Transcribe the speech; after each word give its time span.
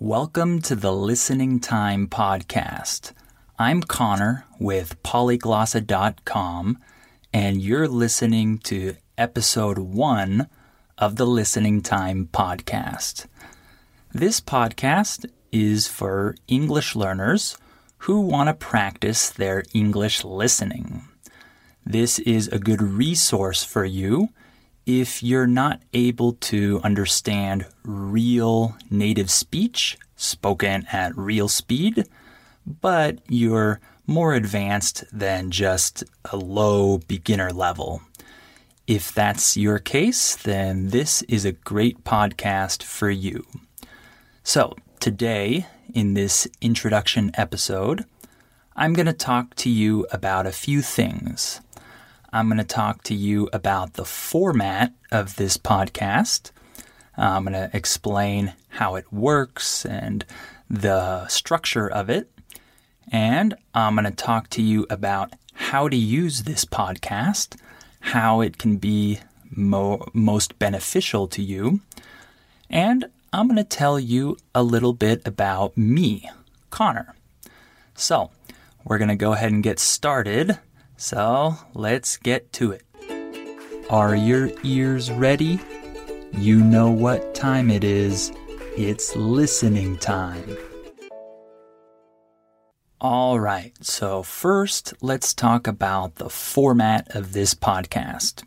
Welcome 0.00 0.62
to 0.62 0.76
the 0.76 0.92
Listening 0.92 1.58
Time 1.58 2.06
Podcast. 2.06 3.10
I'm 3.58 3.82
Connor 3.82 4.46
with 4.60 5.02
polyglossa.com, 5.02 6.78
and 7.32 7.60
you're 7.60 7.88
listening 7.88 8.58
to 8.58 8.94
episode 9.18 9.78
one 9.78 10.46
of 10.98 11.16
the 11.16 11.26
Listening 11.26 11.82
Time 11.82 12.28
Podcast. 12.32 13.26
This 14.14 14.40
podcast 14.40 15.28
is 15.50 15.88
for 15.88 16.36
English 16.46 16.94
learners 16.94 17.58
who 18.02 18.20
want 18.20 18.46
to 18.46 18.54
practice 18.54 19.30
their 19.30 19.64
English 19.74 20.22
listening. 20.22 21.08
This 21.84 22.20
is 22.20 22.46
a 22.46 22.60
good 22.60 22.80
resource 22.80 23.64
for 23.64 23.84
you 23.84 24.28
if 24.88 25.22
you're 25.22 25.46
not 25.46 25.82
able 25.92 26.32
to 26.32 26.80
understand 26.82 27.66
real 27.84 28.74
native 28.90 29.30
speech 29.30 29.98
spoken 30.16 30.86
at 30.90 31.14
real 31.14 31.46
speed, 31.46 32.08
but 32.66 33.18
you're 33.28 33.80
more 34.06 34.32
advanced 34.32 35.04
than 35.12 35.50
just 35.50 36.02
a 36.32 36.38
low 36.38 36.96
beginner 37.06 37.52
level. 37.52 38.00
If 38.86 39.12
that's 39.12 39.58
your 39.58 39.78
case, 39.78 40.34
then 40.34 40.88
this 40.88 41.20
is 41.28 41.44
a 41.44 41.52
great 41.52 42.02
podcast 42.04 42.82
for 42.82 43.10
you. 43.10 43.46
So, 44.42 44.74
today, 45.00 45.66
in 45.92 46.14
this 46.14 46.48
introduction 46.62 47.30
episode, 47.34 48.06
I'm 48.74 48.94
going 48.94 49.04
to 49.04 49.12
talk 49.12 49.54
to 49.56 49.68
you 49.68 50.06
about 50.10 50.46
a 50.46 50.52
few 50.52 50.80
things. 50.80 51.60
I'm 52.30 52.48
going 52.48 52.58
to 52.58 52.64
talk 52.64 53.04
to 53.04 53.14
you 53.14 53.48
about 53.54 53.94
the 53.94 54.04
format 54.04 54.92
of 55.10 55.36
this 55.36 55.56
podcast. 55.56 56.50
Uh, 57.16 57.22
I'm 57.22 57.44
going 57.44 57.54
to 57.54 57.70
explain 57.74 58.52
how 58.68 58.96
it 58.96 59.10
works 59.10 59.86
and 59.86 60.26
the 60.68 61.26
structure 61.28 61.90
of 61.90 62.10
it. 62.10 62.30
And 63.10 63.54
I'm 63.72 63.94
going 63.94 64.04
to 64.04 64.10
talk 64.10 64.50
to 64.50 64.62
you 64.62 64.86
about 64.90 65.32
how 65.54 65.88
to 65.88 65.96
use 65.96 66.42
this 66.42 66.66
podcast, 66.66 67.58
how 68.00 68.42
it 68.42 68.58
can 68.58 68.76
be 68.76 69.20
mo- 69.50 70.06
most 70.12 70.58
beneficial 70.58 71.28
to 71.28 71.42
you. 71.42 71.80
And 72.68 73.06
I'm 73.32 73.46
going 73.46 73.56
to 73.56 73.64
tell 73.64 73.98
you 73.98 74.36
a 74.54 74.62
little 74.62 74.92
bit 74.92 75.26
about 75.26 75.78
me, 75.78 76.28
Connor. 76.68 77.14
So, 77.94 78.30
we're 78.84 78.98
going 78.98 79.08
to 79.08 79.16
go 79.16 79.32
ahead 79.32 79.50
and 79.50 79.62
get 79.62 79.78
started. 79.78 80.58
So 80.98 81.54
let's 81.74 82.16
get 82.16 82.52
to 82.54 82.72
it. 82.72 82.82
Are 83.88 84.16
your 84.16 84.50
ears 84.64 85.12
ready? 85.12 85.60
You 86.32 86.56
know 86.56 86.90
what 86.90 87.36
time 87.36 87.70
it 87.70 87.84
is. 87.84 88.32
It's 88.76 89.14
listening 89.14 89.96
time. 89.98 90.56
All 93.00 93.38
right, 93.38 93.72
so 93.80 94.24
first 94.24 94.92
let's 95.00 95.32
talk 95.32 95.68
about 95.68 96.16
the 96.16 96.28
format 96.28 97.14
of 97.14 97.32
this 97.32 97.54
podcast. 97.54 98.42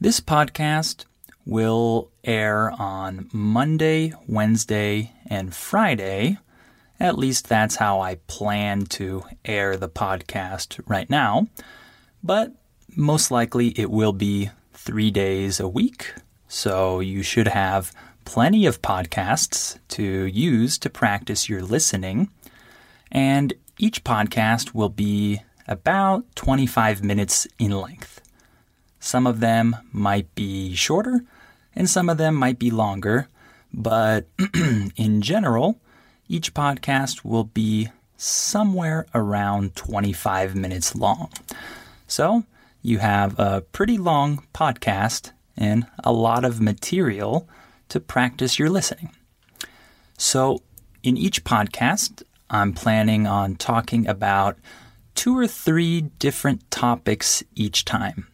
This 0.00 0.20
podcast 0.20 1.06
will 1.44 2.08
air 2.22 2.70
on 2.78 3.28
Monday, 3.32 4.14
Wednesday, 4.28 5.12
and 5.26 5.52
Friday 5.52 6.38
At 7.00 7.18
least 7.18 7.48
that's 7.48 7.76
how 7.76 8.00
I 8.00 8.16
plan 8.26 8.86
to 8.86 9.24
air 9.44 9.76
the 9.76 9.88
podcast 9.88 10.80
right 10.86 11.08
now. 11.08 11.46
But 12.22 12.52
most 12.96 13.30
likely 13.30 13.68
it 13.78 13.90
will 13.90 14.12
be 14.12 14.50
three 14.72 15.10
days 15.10 15.60
a 15.60 15.68
week. 15.68 16.14
So 16.48 17.00
you 17.00 17.22
should 17.22 17.48
have 17.48 17.92
plenty 18.24 18.66
of 18.66 18.82
podcasts 18.82 19.78
to 19.88 20.02
use 20.02 20.78
to 20.78 20.90
practice 20.90 21.48
your 21.48 21.62
listening. 21.62 22.30
And 23.12 23.54
each 23.78 24.02
podcast 24.02 24.74
will 24.74 24.88
be 24.88 25.40
about 25.68 26.24
25 26.34 27.04
minutes 27.04 27.46
in 27.58 27.70
length. 27.70 28.20
Some 28.98 29.26
of 29.26 29.40
them 29.40 29.76
might 29.92 30.34
be 30.34 30.74
shorter 30.74 31.24
and 31.76 31.88
some 31.88 32.08
of 32.08 32.18
them 32.18 32.34
might 32.34 32.58
be 32.58 32.70
longer, 32.70 33.28
but 33.72 34.26
in 34.96 35.22
general, 35.22 35.80
each 36.28 36.54
podcast 36.54 37.24
will 37.24 37.44
be 37.44 37.88
somewhere 38.16 39.06
around 39.14 39.74
25 39.74 40.54
minutes 40.54 40.94
long. 40.94 41.30
So 42.06 42.44
you 42.82 42.98
have 42.98 43.38
a 43.38 43.62
pretty 43.62 43.98
long 43.98 44.44
podcast 44.54 45.32
and 45.56 45.86
a 46.04 46.12
lot 46.12 46.44
of 46.44 46.60
material 46.60 47.48
to 47.88 48.00
practice 48.00 48.58
your 48.58 48.70
listening. 48.70 49.10
So, 50.16 50.62
in 51.02 51.16
each 51.16 51.44
podcast, 51.44 52.22
I'm 52.50 52.72
planning 52.72 53.26
on 53.26 53.56
talking 53.56 54.06
about 54.06 54.58
two 55.14 55.36
or 55.36 55.46
three 55.46 56.00
different 56.00 56.70
topics 56.70 57.42
each 57.54 57.84
time. 57.84 58.26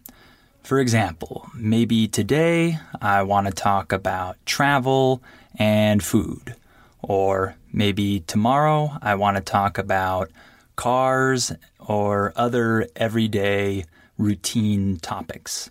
For 0.62 0.80
example, 0.80 1.46
maybe 1.54 2.08
today 2.08 2.78
I 3.00 3.22
want 3.22 3.46
to 3.46 3.52
talk 3.52 3.92
about 3.92 4.36
travel 4.46 5.22
and 5.58 6.02
food. 6.02 6.54
Or 7.02 7.54
maybe 7.74 8.20
tomorrow 8.20 8.96
I 9.02 9.16
want 9.16 9.36
to 9.36 9.42
talk 9.42 9.76
about 9.76 10.30
cars 10.76 11.52
or 11.78 12.32
other 12.36 12.86
everyday 12.96 13.84
routine 14.16 14.98
topics. 14.98 15.70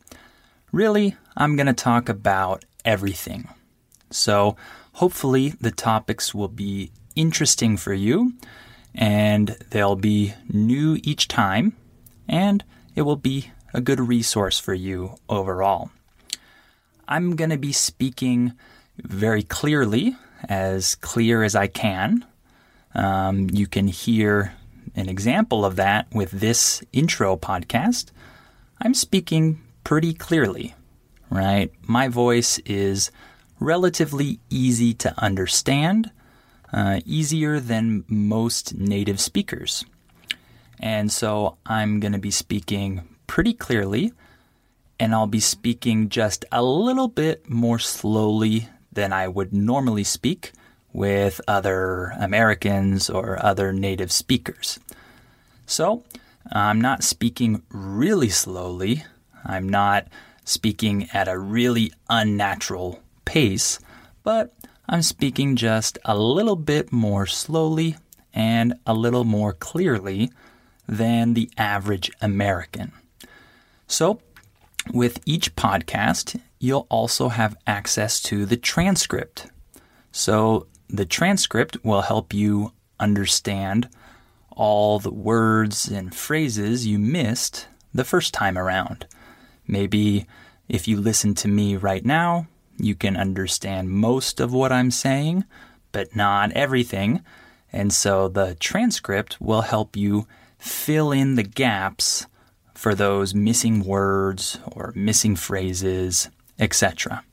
Really, 0.71 1.15
I'm 1.37 1.55
going 1.55 1.67
to 1.67 1.73
talk 1.73 2.09
about 2.09 2.65
everything. 2.83 3.47
So, 4.11 4.55
hopefully, 4.93 5.53
the 5.61 5.71
topics 5.71 6.35
will 6.35 6.49
be 6.49 6.91
interesting 7.15 7.77
for 7.77 7.93
you 7.93 8.33
and 8.93 9.49
they'll 9.71 9.95
be 9.95 10.33
new 10.47 10.99
each 11.03 11.27
time, 11.27 11.75
and 12.27 12.63
it 12.95 13.01
will 13.01 13.15
be 13.15 13.51
a 13.73 13.81
good 13.81 13.99
resource 13.99 14.59
for 14.59 14.73
you 14.73 15.15
overall. 15.27 15.89
I'm 17.07 17.35
going 17.35 17.49
to 17.49 17.57
be 17.57 17.71
speaking 17.71 18.53
very 18.97 19.41
clearly, 19.41 20.15
as 20.49 20.95
clear 20.95 21.43
as 21.43 21.55
I 21.55 21.67
can. 21.67 22.25
Um, 22.95 23.49
you 23.51 23.67
can 23.67 23.87
hear 23.87 24.53
an 24.95 25.09
example 25.09 25.65
of 25.65 25.75
that 25.77 26.07
with 26.13 26.31
this 26.31 26.83
intro 26.93 27.35
podcast. 27.35 28.11
I'm 28.81 28.93
speaking 28.93 29.61
pretty 29.83 30.13
clearly, 30.13 30.75
right? 31.29 31.71
My 31.81 32.07
voice 32.07 32.59
is 32.59 33.11
relatively 33.59 34.39
easy 34.49 34.93
to 34.95 35.13
understand, 35.17 36.11
uh, 36.71 36.99
easier 37.05 37.59
than 37.59 38.03
most 38.07 38.75
native 38.75 39.19
speakers. 39.19 39.85
And 40.79 41.11
so 41.11 41.57
I'm 41.65 41.99
going 41.99 42.11
to 42.11 42.19
be 42.19 42.31
speaking 42.31 43.07
pretty 43.25 43.53
clearly, 43.53 44.11
and 44.99 45.13
I'll 45.13 45.27
be 45.27 45.39
speaking 45.39 46.09
just 46.09 46.45
a 46.51 46.61
little 46.61 47.07
bit 47.07 47.49
more 47.49 47.79
slowly 47.79 48.67
than 48.95 49.13
I 49.13 49.27
would 49.27 49.53
normally 49.53 50.03
speak 50.03 50.51
with 50.91 51.41
other 51.47 52.13
Americans 52.19 53.09
or 53.09 53.43
other 53.43 53.73
native 53.73 54.11
speakers. 54.11 54.79
So 55.65 56.03
I'm 56.51 56.79
not 56.79 57.03
speaking 57.03 57.63
really 57.69 58.29
slowly. 58.29 59.03
I'm 59.43 59.67
not 59.67 60.07
speaking 60.45 61.09
at 61.13 61.27
a 61.27 61.37
really 61.37 61.91
unnatural 62.09 63.01
pace, 63.25 63.79
but 64.23 64.53
I'm 64.87 65.01
speaking 65.01 65.55
just 65.55 65.97
a 66.05 66.17
little 66.17 66.55
bit 66.55 66.91
more 66.91 67.25
slowly 67.25 67.95
and 68.33 68.75
a 68.85 68.93
little 68.93 69.23
more 69.23 69.53
clearly 69.53 70.31
than 70.87 71.33
the 71.33 71.49
average 71.57 72.11
American. 72.21 72.91
So, 73.87 74.19
with 74.91 75.21
each 75.25 75.55
podcast, 75.55 76.39
you'll 76.63 76.87
also 76.89 77.27
have 77.27 77.57
access 77.67 78.21
to 78.21 78.45
the 78.45 78.55
transcript. 78.55 79.47
So, 80.13 80.67
the 80.87 81.05
transcript 81.05 81.75
will 81.83 82.03
help 82.03 82.33
you 82.33 82.71
understand 83.01 83.89
all 84.49 84.97
the 84.97 85.11
words 85.11 85.89
and 85.89 86.15
phrases 86.15 86.87
you 86.87 86.99
missed 86.99 87.67
the 87.93 88.05
first 88.05 88.33
time 88.33 88.57
around. 88.57 89.07
Maybe 89.67 90.25
if 90.69 90.87
you 90.87 91.01
listen 91.01 91.35
to 91.35 91.49
me 91.49 91.75
right 91.75 92.05
now, 92.05 92.47
you 92.77 92.95
can 92.95 93.17
understand 93.17 93.89
most 93.89 94.39
of 94.39 94.53
what 94.53 94.71
I'm 94.71 94.91
saying, 94.91 95.43
but 95.91 96.15
not 96.15 96.53
everything. 96.53 97.25
And 97.73 97.91
so 97.91 98.29
the 98.29 98.55
transcript 98.55 99.41
will 99.41 99.63
help 99.63 99.97
you 99.97 100.27
fill 100.57 101.11
in 101.11 101.35
the 101.35 101.43
gaps 101.43 102.25
for 102.73 102.95
those 102.95 103.35
missing 103.35 103.83
words 103.83 104.59
or 104.71 104.93
missing 104.95 105.35
phrases, 105.35 106.29
etc. 106.59 107.23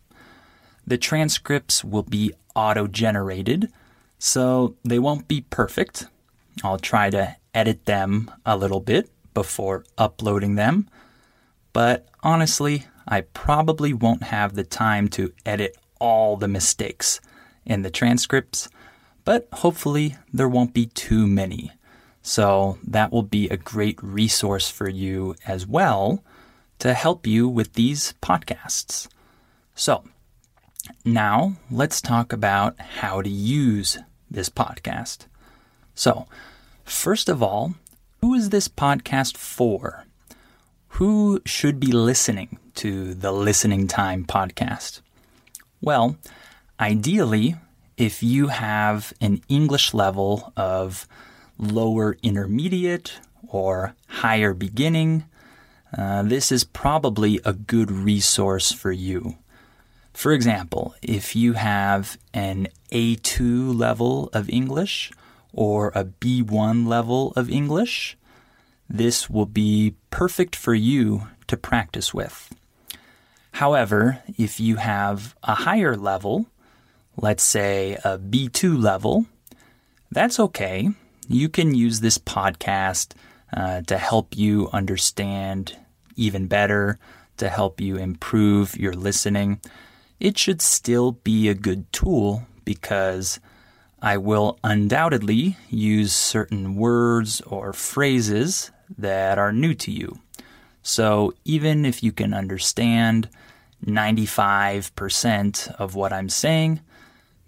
The 0.87 0.99
transcripts 0.99 1.85
will 1.85 2.03
be 2.03 2.33
auto 2.55 2.87
generated, 2.87 3.73
so 4.19 4.77
they 4.85 4.99
won't 4.99 5.29
be 5.29 5.43
perfect. 5.43 6.07
I'll 6.65 6.79
try 6.79 7.11
to 7.11 7.37
edit 7.55 7.87
them 7.87 8.31
a 8.45 8.57
little 8.57 8.81
bit 8.81 9.11
before 9.35 9.85
uploading 9.97 10.57
them, 10.57 10.89
but 11.73 12.09
honestly, 12.23 12.87
I 13.07 13.23
probably 13.23 13.93
won't 13.93 14.25
have 14.25 14.55
the 14.55 14.65
time 14.65 15.09
to 15.09 15.33
edit 15.47 15.77
all 16.01 16.37
the 16.37 16.49
mistakes 16.49 17.21
in 17.65 17.83
the 17.83 17.91
transcripts, 17.91 18.69
but 19.25 19.49
hopefully 19.53 20.17
there 20.33 20.49
won't 20.49 20.75
be 20.75 20.87
too 20.87 21.27
many. 21.27 21.73
So 22.23 22.79
that 22.87 23.13
will 23.13 23.23
be 23.23 23.49
a 23.49 23.57
great 23.57 24.03
resource 24.03 24.69
for 24.69 24.89
you 24.89 25.37
as 25.47 25.67
well 25.67 26.23
to 26.81 26.94
help 26.94 27.27
you 27.27 27.49
with 27.49 27.75
these 27.75 28.15
podcasts. 28.23 29.06
So 29.75 30.05
now 31.05 31.55
let's 31.71 32.00
talk 32.00 32.32
about 32.32 32.79
how 32.81 33.23
to 33.23 33.31
use 33.31 33.99
this 34.31 34.49
podcast. 34.49 35.27
So, 35.94 36.27
first 36.85 37.29
of 37.29 37.43
all, 37.43 37.75
who 38.21 38.35
is 38.35 38.50
this 38.50 38.69
podcast 38.69 39.37
for? 39.37 40.05
Who 40.95 41.40
should 41.45 41.78
be 41.78 41.93
listening 41.93 42.59
to 42.76 43.14
the 43.14 43.33
Listening 43.33 43.87
Time 43.87 44.25
podcast? 44.25 45.00
Well, 45.81 46.16
ideally, 46.78 47.57
if 47.97 48.23
you 48.23 48.49
have 48.49 49.12
an 49.21 49.43
English 49.49 49.93
level 49.93 50.52
of 50.57 51.07
lower 51.59 52.16
intermediate 52.23 53.21
or 53.47 53.95
higher 54.09 54.55
beginning, 54.55 55.25
uh, 55.97 56.23
this 56.23 56.52
is 56.52 56.64
probably 56.64 57.40
a 57.44 57.52
good 57.52 57.90
resource 57.90 58.73
for 58.73 58.92
you. 58.92 59.37
For 60.12 60.32
example, 60.32 60.94
if 61.02 61.35
you 61.35 61.54
have 61.54 62.18
an 62.35 62.68
A2 62.92 63.76
level 63.76 64.28
of 64.32 64.50
English 64.50 65.11
or 65.52 65.88
a 65.94 66.04
B1 66.04 66.87
level 66.87 67.32
of 67.37 67.50
English, 67.50 68.16
this 68.88 69.30
will 69.30 69.47
be 69.47 69.94
perfect 70.11 70.56
for 70.56 70.75
you 70.75 71.28
to 71.47 71.56
practice 71.56 72.12
with. 72.12 72.54
However, 73.52 74.23
if 74.37 74.61
you 74.61 74.76
have 74.76 75.35
a 75.42 75.54
higher 75.54 75.97
level, 75.97 76.47
let's 77.16 77.42
say 77.42 77.94
a 78.04 78.18
B2 78.18 78.80
level, 78.80 79.26
that's 80.11 80.40
okay. 80.40 80.90
You 81.28 81.49
can 81.49 81.75
use 81.75 82.00
this 82.00 82.18
podcast 82.18 83.12
uh, 83.52 83.83
to 83.83 83.99
help 83.99 84.37
you 84.37 84.69
understand 84.73 85.76
even 86.16 86.47
better, 86.47 86.99
to 87.37 87.49
help 87.49 87.80
you 87.80 87.97
improve 87.97 88.76
your 88.76 88.92
listening. 88.92 89.61
It 90.19 90.37
should 90.38 90.61
still 90.61 91.12
be 91.12 91.49
a 91.49 91.54
good 91.54 91.90
tool 91.92 92.47
because 92.64 93.40
I 94.02 94.16
will 94.16 94.59
undoubtedly 94.62 95.57
use 95.69 96.12
certain 96.12 96.76
words 96.76 97.40
or 97.42 97.73
phrases 97.73 98.71
that 98.97 99.38
are 99.38 99.52
new 99.52 99.75
to 99.75 99.90
you. 99.90 100.21
So 100.83 101.35
even 101.45 101.85
if 101.85 102.02
you 102.02 102.12
can 102.12 102.33
understand 102.33 103.28
95% 103.85 105.75
of 105.76 105.95
what 105.95 106.12
I'm 106.12 106.28
saying, 106.28 106.80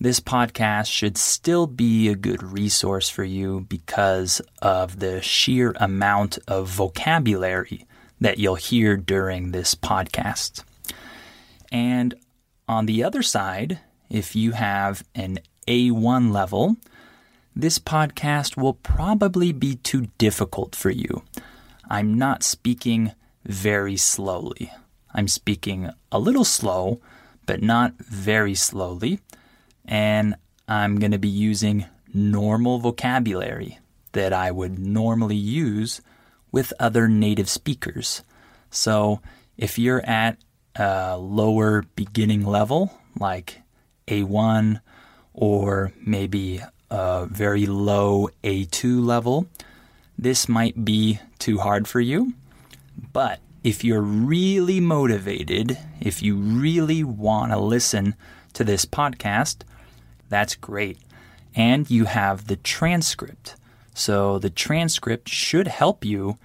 this 0.03 0.19
podcast 0.19 0.91
should 0.91 1.17
still 1.17 1.69
be 1.69 2.09
a 2.09 2.17
good 2.17 2.43
resource 2.43 3.09
for 3.09 3.23
you 3.23 3.61
because 3.69 4.43
of 4.61 4.99
the 4.99 5.23
sheer 5.23 5.75
amount 5.79 6.41
of 6.49 6.69
vocabulary 6.69 7.87
that 8.21 8.37
you'll 8.37 8.57
hear 8.57 8.97
during 8.97 9.53
this 9.53 9.77
podcast. 9.77 10.65
And 11.71 12.15
on 12.67 12.87
the 12.87 13.05
other 13.05 13.23
side, 13.23 13.79
if 14.11 14.35
you 14.35 14.53
have 14.53 15.05
an 15.15 15.39
A1 15.69 16.33
level, 16.33 16.77
this 17.55 17.79
podcast 17.79 18.57
will 18.57 18.75
probably 18.75 19.53
be 19.53 19.77
too 19.77 20.09
difficult 20.19 20.75
for 20.75 20.91
you. 20.91 21.23
I'm 21.89 22.19
not 22.19 22.43
speaking 22.43 23.13
very 23.45 23.97
slowly. 23.97 24.73
I'm 25.15 25.29
speaking 25.29 25.91
a 26.11 26.19
little 26.19 26.45
slow, 26.45 27.01
but 27.47 27.63
not 27.63 27.95
very 27.99 28.57
slowly. 28.57 29.21
And 29.85 30.37
I'm 30.69 30.99
going 30.99 31.13
to 31.13 31.19
be 31.19 31.29
using 31.29 31.87
normal 32.15 32.79
vocabulary 32.79 33.79
that 34.13 34.33
I 34.33 34.51
would 34.51 34.79
normally 34.79 35.37
use 35.37 36.01
with 36.51 36.73
other 36.79 37.09
native 37.09 37.49
speakers. 37.49 38.23
So 38.71 39.21
if 39.57 39.79
you're 39.79 40.05
at 40.07 40.39
a 40.77 41.17
lower 41.19 41.85
beginning 41.97 42.45
level, 42.45 42.99
like 43.19 43.63
A1 44.09 44.81
or 45.35 45.93
maybe 46.05 46.61
a 46.91 47.27
very 47.27 47.67
low 47.67 48.29
A2 48.45 49.05
level, 49.05 49.47
this 50.19 50.49
might 50.49 50.85
be 50.85 51.19
too 51.39 51.59
hard 51.59 51.89
for 51.89 52.01
you. 52.01 52.35
But 53.13 53.41
if 53.65 53.83
you're 53.83 54.03
really 54.03 54.81
motivated, 54.81 55.79
if 56.01 56.23
you 56.23 56.37
really 56.37 57.03
want 57.03 57.53
to 57.53 57.59
listen 57.59 58.15
to 58.53 58.65
this 58.65 58.85
podcast, 58.85 59.63
that's 60.33 60.55
great. 60.55 60.99
And 61.55 61.91
you 61.91 62.07
have 62.07 62.47
the 62.47 62.57
transcript. 62.57 63.57
So 63.95 64.39
the 64.39 64.51
transcript 64.51 65.29
should 65.29 65.69
help 65.69 66.05
you 66.05 66.39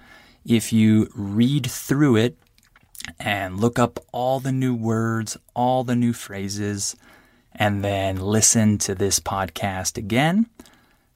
if 0.44 0.72
you 0.72 1.08
read 1.14 1.66
through 1.70 2.16
it 2.16 2.36
and 3.18 3.58
look 3.58 3.78
up 3.78 4.00
all 4.12 4.40
the 4.40 4.52
new 4.52 4.74
words, 4.74 5.36
all 5.54 5.84
the 5.84 5.96
new 5.96 6.12
phrases, 6.12 6.96
and 7.54 7.82
then 7.82 8.16
listen 8.16 8.78
to 8.78 8.94
this 8.94 9.18
podcast 9.18 9.96
again. 9.96 10.46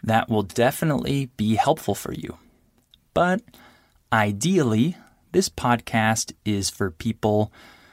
That 0.03 0.29
will 0.29 0.43
definitely 0.43 1.27
be 1.37 1.55
helpful 1.55 1.95
for 1.95 2.13
you. 2.13 2.39
But 3.15 3.43
ideally, 4.13 4.97
this 5.33 5.49
podcast 5.49 6.33
is 6.45 6.71
for 6.71 6.91
people 6.91 7.53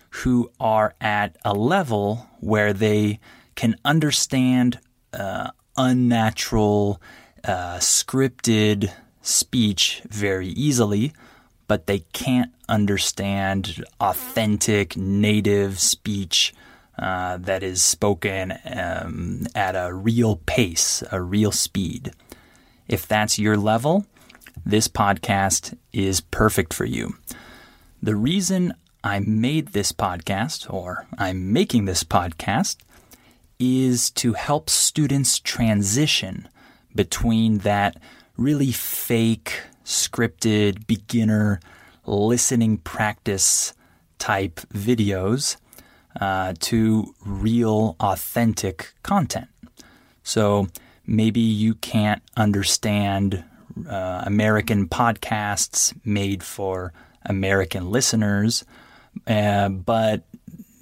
who 0.09 0.51
are 0.59 0.95
at 0.99 1.37
a 1.45 1.53
level 1.53 2.27
where 2.39 2.73
they 2.73 3.19
can 3.59 3.75
understand 3.83 4.79
uh, 5.11 5.51
unnatural, 5.75 7.01
uh, 7.43 7.75
scripted 7.79 8.89
speech 9.21 10.01
very 10.07 10.47
easily, 10.47 11.11
but 11.67 11.85
they 11.85 11.99
can't 12.13 12.53
understand 12.69 13.83
authentic 13.99 14.95
native 14.95 15.77
speech 15.77 16.53
uh, 16.97 17.35
that 17.35 17.61
is 17.61 17.83
spoken 17.83 18.53
um, 18.63 19.45
at 19.53 19.75
a 19.75 19.93
real 19.93 20.37
pace, 20.45 21.03
a 21.11 21.21
real 21.21 21.51
speed. 21.51 22.13
If 22.87 23.05
that's 23.09 23.37
your 23.37 23.57
level, 23.57 24.05
this 24.65 24.87
podcast 24.87 25.77
is 25.91 26.21
perfect 26.21 26.73
for 26.73 26.85
you. 26.85 27.17
The 28.01 28.15
reason 28.15 28.73
I 29.03 29.19
made 29.19 29.73
this 29.73 29.91
podcast, 29.91 30.73
or 30.73 31.07
I'm 31.17 31.51
making 31.51 31.83
this 31.83 32.05
podcast, 32.05 32.77
is 33.59 34.09
to 34.11 34.33
help 34.33 34.69
students 34.69 35.39
transition 35.39 36.47
between 36.95 37.59
that 37.59 37.97
really 38.37 38.71
fake, 38.71 39.61
scripted, 39.83 40.87
beginner 40.87 41.59
listening 42.05 42.77
practice 42.77 43.73
type 44.17 44.59
videos 44.73 45.57
uh, 46.19 46.53
to 46.59 47.13
real, 47.25 47.95
authentic 47.99 48.93
content. 49.03 49.47
So 50.23 50.67
maybe 51.05 51.39
you 51.39 51.75
can't 51.75 52.21
understand 52.35 53.43
uh, 53.87 54.23
American 54.25 54.87
podcasts 54.87 55.93
made 56.03 56.43
for 56.43 56.93
American 57.25 57.91
listeners, 57.91 58.65
uh, 59.27 59.69
but 59.69 60.23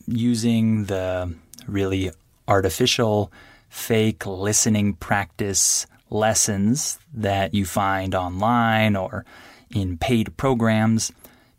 using 0.07 0.85
the 0.85 1.33
really 1.67 2.11
artificial, 2.47 3.31
fake 3.69 4.25
listening 4.25 4.93
practice 4.93 5.87
lessons 6.09 6.99
that 7.13 7.53
you 7.53 7.65
find 7.65 8.15
online 8.15 8.95
or 8.95 9.25
in 9.69 9.97
paid 9.97 10.35
programs, 10.37 11.11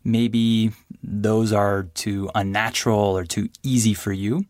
maybe 0.03 0.71
those 1.03 1.53
are 1.53 1.83
too 1.93 2.29
unnatural 2.33 3.17
or 3.17 3.23
too 3.23 3.49
easy 3.63 3.93
for 3.93 4.11
you, 4.11 4.45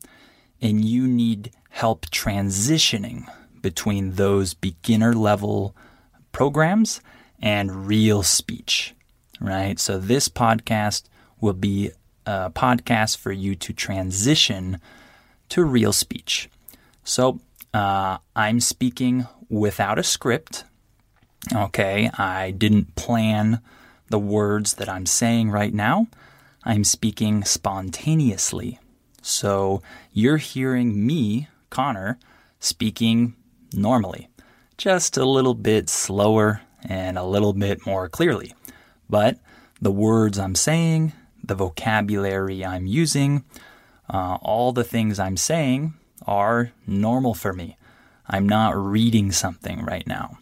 and 0.62 0.84
you 0.84 1.06
need 1.08 1.52
help 1.70 2.06
transitioning 2.08 3.26
between 3.62 4.14
those 4.14 4.54
beginner 4.54 5.14
level 5.14 5.76
programs 6.32 7.02
and 7.42 7.88
real 7.88 8.24
speech, 8.24 8.94
right? 9.40 9.80
So, 9.80 10.00
this 10.00 10.30
podcast 10.30 11.04
will 11.42 11.54
be 11.54 11.92
a 12.26 12.50
podcast 12.50 13.18
for 13.18 13.32
you 13.32 13.56
to 13.56 13.74
transition 13.74 14.80
to 15.50 15.64
real 15.64 15.94
speech. 15.94 16.50
So, 17.04 17.40
uh, 17.74 18.18
I'm 18.36 18.60
speaking 18.60 19.28
without 19.50 20.00
a 20.00 20.04
script. 20.04 20.64
Okay, 21.54 22.10
I 22.18 22.52
didn't 22.52 22.96
plan 22.96 23.62
the 24.10 24.20
words 24.20 24.76
that 24.76 24.90
I'm 24.90 25.06
saying 25.06 25.52
right 25.52 25.74
now. 25.74 26.08
I'm 26.64 26.84
speaking 26.84 27.44
spontaneously. 27.44 28.80
So 29.22 29.82
you're 30.12 30.38
hearing 30.38 31.06
me, 31.06 31.48
Connor, 31.70 32.20
speaking 32.60 33.36
normally, 33.74 34.30
just 34.78 35.18
a 35.18 35.26
little 35.26 35.54
bit 35.54 35.90
slower 35.90 36.62
and 36.84 37.18
a 37.18 37.24
little 37.24 37.54
bit 37.54 37.86
more 37.86 38.10
clearly. 38.10 38.54
But 39.10 39.40
the 39.82 39.92
words 39.92 40.38
I'm 40.38 40.56
saying, 40.56 41.14
the 41.44 41.56
vocabulary 41.56 42.66
I'm 42.66 42.86
using, 42.86 43.44
uh, 44.10 44.38
all 44.42 44.72
the 44.72 44.84
things 44.84 45.20
I'm 45.20 45.38
saying 45.38 45.94
are 46.26 46.72
normal 46.88 47.34
for 47.34 47.54
me. 47.54 47.78
I'm 48.28 48.48
not 48.48 48.76
reading 48.76 49.32
something 49.32 49.84
right 49.84 50.06
now. 50.06 50.38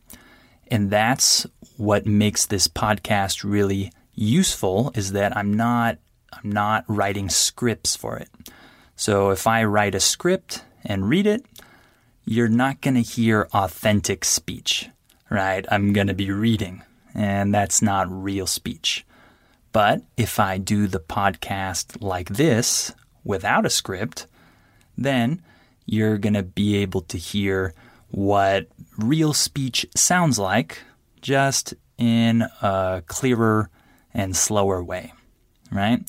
And 0.69 0.89
that's 0.89 1.45
what 1.77 2.05
makes 2.05 2.45
this 2.45 2.67
podcast 2.67 3.43
really 3.43 3.91
useful 4.13 4.91
is 4.95 5.13
that 5.13 5.36
I'm 5.38 5.53
not 5.53 5.97
I'm 6.33 6.51
not 6.51 6.83
writing 6.88 7.29
scripts 7.29 7.95
for 7.95 8.17
it. 8.17 8.29
So 8.95 9.29
if 9.29 9.47
I 9.47 9.63
write 9.63 9.95
a 9.95 10.00
script 10.00 10.63
and 10.83 11.09
read 11.09 11.25
it, 11.25 11.45
you're 12.25 12.50
not 12.50 12.81
going 12.81 12.95
to 12.95 13.01
hear 13.01 13.47
authentic 13.53 14.25
speech, 14.25 14.89
right? 15.29 15.65
I'm 15.71 15.93
going 15.93 16.07
to 16.07 16.13
be 16.13 16.29
reading, 16.29 16.83
and 17.13 17.53
that's 17.53 17.81
not 17.81 18.07
real 18.12 18.45
speech. 18.45 19.05
But 19.71 20.01
if 20.17 20.39
I 20.39 20.57
do 20.57 20.88
the 20.88 21.00
podcast 21.00 22.01
like 22.01 22.29
this 22.29 22.93
without 23.27 23.65
a 23.65 23.69
script, 23.69 24.25
then 24.98 25.43
you're 25.86 26.17
going 26.17 26.34
to 26.34 26.43
be 26.43 26.77
able 26.77 27.01
to 27.01 27.17
hear 27.17 27.74
what 28.10 28.67
real 28.98 29.34
speech 29.34 29.86
sounds 29.96 30.39
like 30.39 30.79
just 31.22 31.74
in 31.98 32.43
a 32.62 33.03
clearer 33.07 33.69
and 34.13 34.36
slower 34.36 34.84
way, 34.84 35.13
right? 35.72 36.00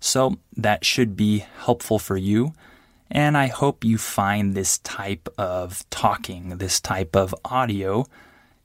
So 0.00 0.36
that 0.56 0.84
should 0.84 1.16
be 1.16 1.44
helpful 1.58 1.98
for 1.98 2.16
you. 2.16 2.52
And 3.10 3.36
I 3.36 3.46
hope 3.46 3.84
you 3.84 3.96
find 3.96 4.54
this 4.54 4.78
type 4.78 5.28
of 5.38 5.88
talking, 5.90 6.58
this 6.58 6.80
type 6.80 7.14
of 7.14 7.34
audio 7.44 8.06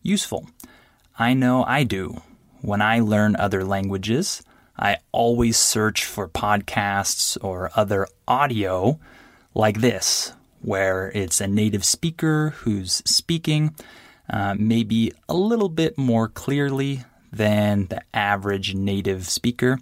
useful. 0.01 0.49
I 1.17 1.33
know 1.33 1.63
I 1.63 1.83
do. 1.83 2.21
When 2.61 2.81
I 2.81 2.99
learn 2.99 3.35
other 3.35 3.63
languages, 3.63 4.41
I 4.81 4.99
always 5.11 5.57
search 5.57 6.05
for 6.05 6.29
podcasts 6.29 7.37
or 7.43 7.69
other 7.75 8.07
audio 8.25 8.97
like 9.53 9.81
this, 9.81 10.31
where 10.61 11.11
it's 11.13 11.41
a 11.41 11.47
native 11.47 11.83
speaker 11.83 12.51
who's 12.59 13.03
speaking, 13.05 13.75
uh, 14.29 14.55
maybe 14.57 15.11
a 15.27 15.33
little 15.33 15.67
bit 15.67 15.97
more 15.97 16.29
clearly 16.29 17.03
than 17.29 17.87
the 17.87 18.01
average 18.13 18.73
native 18.73 19.27
speaker. 19.27 19.79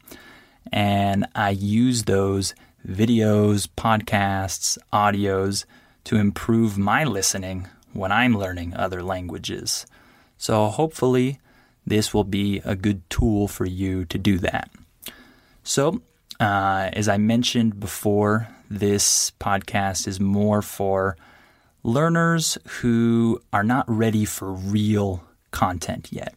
And 0.74 1.28
I 1.36 1.52
use 1.52 2.04
those 2.04 2.56
videos, 2.86 3.68
podcasts, 3.78 4.80
audios 4.92 5.66
to 6.06 6.16
improve 6.16 6.78
my 6.80 7.04
listening 7.04 7.68
when 7.94 8.12
I'm 8.12 8.36
learning 8.36 8.74
other 8.74 9.04
languages. 9.04 9.86
So 10.40 10.68
hopefully, 10.68 11.40
this 11.86 12.16
will 12.16 12.24
be 12.24 12.62
a 12.66 12.76
good 12.76 13.08
tool 13.12 13.48
for 13.48 13.66
you 13.66 14.04
to 14.06 14.18
do 14.18 14.40
that. 14.40 14.72
So, 15.68 16.02
uh, 16.40 16.90
as 16.94 17.10
I 17.10 17.18
mentioned 17.18 17.78
before, 17.78 18.48
this 18.70 19.32
podcast 19.38 20.08
is 20.08 20.18
more 20.18 20.62
for 20.62 21.18
learners 21.84 22.58
who 22.80 23.42
are 23.52 23.66
not 23.66 23.84
ready 23.90 24.24
for 24.24 24.54
real 24.54 25.26
content 25.52 26.08
yet. 26.10 26.34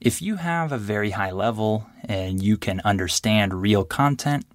If 0.00 0.22
you 0.22 0.36
have 0.36 0.70
a 0.70 0.78
very 0.78 1.10
high 1.10 1.32
level 1.32 1.86
and 2.04 2.40
you 2.40 2.56
can 2.56 2.80
understand 2.84 3.60
real 3.60 3.82
content, 3.82 4.46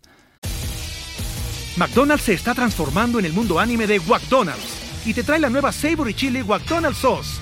McDonald's 1.76 2.24
se 2.24 2.36
está 2.36 2.56
transformando 2.56 3.20
en 3.20 3.26
el 3.26 3.34
mundo 3.34 3.60
anime 3.60 3.86
de 3.86 4.00
McDonald's 4.08 5.06
y 5.06 5.12
te 5.12 5.24
trae 5.24 5.40
la 5.40 5.50
nueva 5.50 5.74
Savory 5.74 6.14
Chili 6.14 6.42
McDonald's 6.42 7.00
Sauce. 7.00 7.42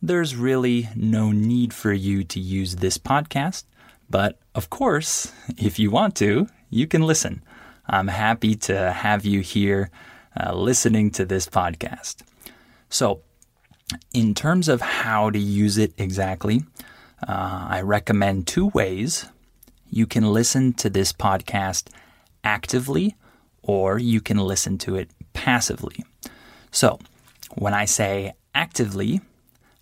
there's 0.00 0.36
really 0.36 0.88
no 0.94 1.32
need 1.32 1.74
for 1.74 1.92
you 1.92 2.24
to 2.24 2.40
use 2.40 2.76
this 2.76 2.98
podcast. 2.98 3.64
But 4.08 4.38
of 4.54 4.70
course, 4.70 5.32
if 5.56 5.78
you 5.78 5.90
want 5.90 6.14
to, 6.16 6.48
you 6.70 6.86
can 6.86 7.02
listen. 7.02 7.42
I'm 7.86 8.08
happy 8.08 8.54
to 8.54 8.92
have 8.92 9.24
you 9.24 9.40
here 9.40 9.90
uh, 10.38 10.54
listening 10.54 11.10
to 11.12 11.24
this 11.24 11.48
podcast. 11.48 12.16
So, 12.90 13.22
in 14.12 14.34
terms 14.34 14.68
of 14.68 14.82
how 14.82 15.30
to 15.30 15.38
use 15.38 15.78
it 15.78 15.94
exactly, 15.96 16.62
uh, 17.26 17.66
I 17.70 17.80
recommend 17.80 18.46
two 18.46 18.68
ways. 18.68 19.26
You 19.90 20.06
can 20.06 20.32
listen 20.32 20.74
to 20.74 20.90
this 20.90 21.12
podcast 21.12 21.88
actively, 22.44 23.16
or 23.62 23.98
you 23.98 24.20
can 24.20 24.36
listen 24.36 24.76
to 24.78 24.96
it 24.96 25.10
passively. 25.32 26.04
So, 26.70 26.98
when 27.54 27.72
I 27.72 27.86
say 27.86 28.34
actively, 28.54 29.22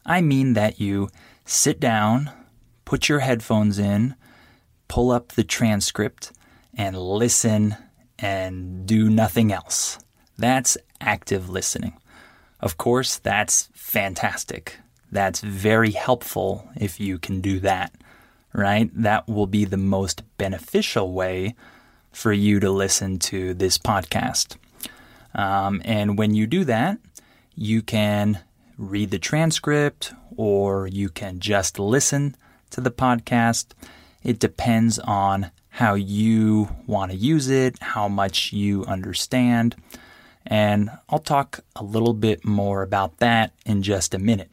I 0.07 0.21
mean 0.21 0.55
that 0.55 0.81
you 0.81 1.11
sit 1.45 1.81
down, 1.81 2.31
put 2.85 3.09
your 3.09 3.19
headphones 3.19 3.79
in, 3.79 4.15
pull 4.87 5.11
up 5.11 5.33
the 5.33 5.45
transcript, 5.45 6.33
and 6.75 6.97
listen 6.97 7.77
and 8.19 8.87
do 8.87 9.11
nothing 9.11 9.53
else. 9.53 9.99
That's 10.39 10.79
active 11.01 11.51
listening. 11.51 11.95
Of 12.61 12.79
course, 12.79 13.17
that's 13.17 13.69
fantastic. 13.75 14.79
That's 15.11 15.41
very 15.41 15.91
helpful 15.91 16.69
if 16.77 17.01
you 17.01 17.19
can 17.19 17.41
do 17.41 17.59
that, 17.61 17.93
right? 18.53 18.91
That 18.95 19.27
will 19.27 19.47
be 19.47 19.65
the 19.65 19.77
most 19.77 20.23
beneficial 20.39 21.13
way 21.13 21.55
for 22.13 22.33
you 22.33 22.61
to 22.61 22.71
listen 22.71 23.19
to 23.19 23.55
this 23.55 23.77
podcast. 23.77 24.57
Um, 25.35 25.83
and 25.85 26.17
when 26.17 26.35
you 26.35 26.47
do 26.47 26.65
that, 26.65 26.99
you 27.55 27.83
can 27.83 28.41
read 28.79 29.11
the 29.11 29.19
transcript 29.19 30.13
or 30.37 30.87
you 30.87 31.09
can 31.09 31.41
just 31.41 31.79
listen 31.79 32.37
to 32.71 32.81
the 32.81 32.91
podcast. 32.91 33.73
It 34.23 34.39
depends 34.39 34.99
on 34.99 35.51
how 35.69 35.95
you 35.95 36.69
want 36.87 37.13
to 37.13 37.17
use 37.17 37.49
it, 37.49 37.81
how 37.83 38.09
much 38.09 38.53
you 38.53 38.85
understand. 38.87 39.77
And 40.47 40.91
I'll 41.09 41.19
talk 41.19 41.61
a 41.75 41.83
little 41.83 42.15
bit 42.15 42.45
more 42.45 42.83
about 42.83 43.19
that 43.19 43.53
in 43.65 43.83
just 43.83 44.15
a 44.15 44.19
minute. 44.19 44.51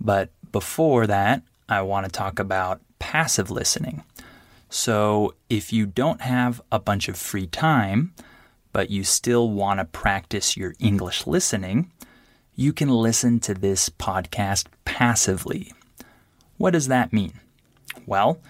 But 0.00 0.30
before 0.52 1.06
that, 1.06 1.42
I 1.68 1.82
want 1.82 2.06
to 2.06 2.12
talk 2.12 2.38
about 2.38 2.80
passive 2.98 3.50
listening. 3.50 4.04
So 4.68 5.34
if 5.48 5.72
you 5.72 5.86
don't 5.86 6.20
have 6.20 6.60
a 6.72 6.78
bunch 6.78 7.08
of 7.08 7.16
free 7.16 7.46
time, 7.46 8.14
but 8.72 8.90
you 8.90 9.04
still 9.04 9.50
want 9.50 9.80
to 9.80 9.84
practice 9.84 10.56
your 10.56 10.74
English 10.80 11.26
listening, 11.26 11.92
you 12.56 12.72
can 12.72 12.88
listen 12.88 13.40
to 13.40 13.54
this 13.54 13.88
podcast 13.88 14.66
passively. 14.84 15.72
What 16.56 16.72
does 16.72 16.88
that 16.88 17.12
mean? 17.12 17.40
Well, 18.06 18.40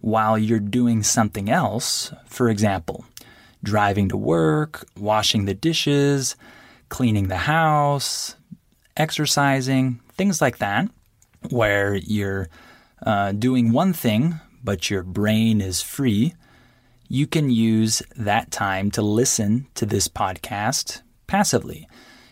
while 0.00 0.38
you're 0.38 0.60
doing 0.60 1.02
something 1.02 1.48
else, 1.48 2.12
for 2.26 2.50
example, 2.50 3.06
driving 3.62 4.08
to 4.10 4.16
work, 4.16 4.86
washing 4.96 5.46
the 5.46 5.54
dishes, 5.54 6.36
cleaning 6.88 7.28
the 7.28 7.36
house, 7.36 8.36
exercising, 8.96 10.00
things 10.12 10.40
like 10.40 10.58
that, 10.58 10.88
where 11.50 11.94
you're 11.94 12.48
uh, 13.04 13.32
doing 13.32 13.72
one 13.72 13.92
thing 13.92 14.40
but 14.62 14.90
your 14.90 15.02
brain 15.02 15.60
is 15.60 15.80
free, 15.80 16.34
you 17.08 17.26
can 17.26 17.50
use 17.50 18.02
that 18.16 18.50
time 18.50 18.90
to 18.90 19.00
listen 19.00 19.66
to 19.74 19.86
this 19.86 20.08
podcast 20.08 21.02
passively. 21.28 21.88